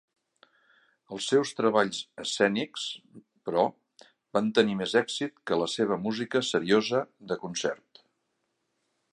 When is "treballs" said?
1.59-1.99